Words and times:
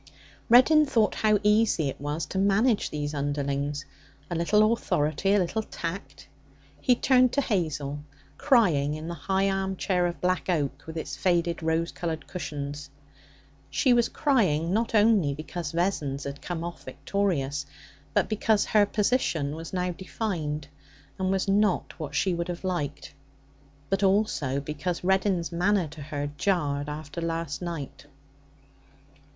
Reddin 0.49 0.87
thought 0.87 1.13
how 1.13 1.37
easy 1.43 1.87
it 1.87 2.01
was 2.01 2.25
to 2.25 2.39
manage 2.39 2.89
these 2.89 3.13
underlings 3.13 3.85
a 4.31 4.35
little 4.35 4.73
authority, 4.73 5.35
a 5.35 5.37
little 5.37 5.61
tact. 5.61 6.27
He 6.79 6.95
turned 6.95 7.33
to 7.33 7.41
Hazel, 7.41 8.03
crying 8.35 8.95
in 8.95 9.07
the 9.07 9.13
high 9.13 9.47
armchair 9.47 10.07
of 10.07 10.19
black 10.19 10.49
oak 10.49 10.85
with 10.87 10.97
its 10.97 11.15
faded 11.15 11.61
rose 11.61 11.91
coloured 11.91 12.25
cushions. 12.25 12.89
She 13.69 13.93
was 13.93 14.09
crying 14.09 14.73
not 14.73 14.95
only 14.95 15.35
because 15.35 15.71
Vessons 15.71 16.23
had 16.23 16.41
come 16.41 16.63
off 16.63 16.83
victorious, 16.83 17.67
but 18.15 18.27
because 18.27 18.65
her 18.65 18.87
position 18.87 19.53
was 19.55 19.71
now 19.71 19.91
defined, 19.91 20.67
and 21.19 21.29
was 21.29 21.47
not 21.47 21.99
what 21.99 22.15
she 22.15 22.33
would 22.33 22.47
have 22.47 22.63
liked, 22.63 23.13
but 23.91 24.01
also 24.01 24.59
because 24.59 25.03
Reddin's 25.03 25.51
manner 25.51 25.87
to 25.89 26.01
her 26.01 26.31
jarred 26.39 26.89
after 26.89 27.21
last 27.21 27.61
night. 27.61 28.07